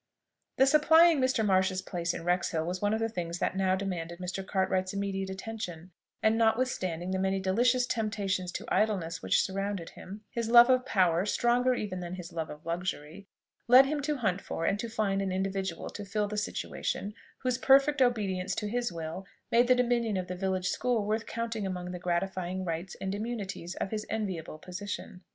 The 0.57 0.65
supplying 0.65 1.19
Mr. 1.21 1.45
Marsh's 1.45 1.83
place 1.83 2.11
in 2.11 2.23
Wrexhill 2.23 2.65
was 2.65 2.81
one 2.81 2.91
of 2.91 2.99
the 2.99 3.07
things 3.07 3.37
that 3.37 3.55
now 3.55 3.75
demanded 3.75 4.17
Mr. 4.17 4.43
Cartwright's 4.43 4.95
immediate 4.95 5.29
attention; 5.29 5.91
and 6.23 6.39
notwithstanding 6.39 7.11
the 7.11 7.19
many 7.19 7.39
delicious 7.39 7.85
temptations 7.85 8.51
to 8.53 8.65
idleness 8.69 9.21
which 9.21 9.43
surrounded 9.43 9.91
him, 9.91 10.21
his 10.31 10.49
love 10.49 10.71
of 10.71 10.87
power, 10.87 11.23
stronger 11.27 11.75
even 11.75 11.99
than 11.99 12.15
his 12.15 12.33
love 12.33 12.49
of 12.49 12.65
luxury, 12.65 13.27
led 13.67 13.85
him 13.85 14.01
to 14.01 14.17
hunt 14.17 14.41
for 14.41 14.65
and 14.65 14.79
to 14.79 14.89
find 14.89 15.21
an 15.21 15.31
individual 15.31 15.87
to 15.91 16.03
fill 16.03 16.27
the 16.27 16.35
situation, 16.35 17.13
whose 17.43 17.59
perfect 17.59 18.01
obedience 18.01 18.55
to 18.55 18.67
his 18.67 18.91
will 18.91 19.27
made 19.51 19.67
the 19.67 19.75
dominion 19.75 20.17
of 20.17 20.25
the 20.27 20.33
village 20.35 20.69
school 20.69 21.05
worth 21.05 21.27
counting 21.27 21.67
among 21.67 21.91
the 21.91 21.99
gratifying 21.99 22.65
rights 22.65 22.95
and 22.99 23.13
immunities 23.13 23.75
of 23.75 23.91
his 23.91 24.03
enviable 24.09 24.57
position. 24.57 25.21